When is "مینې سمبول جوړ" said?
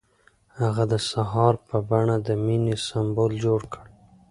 2.45-3.61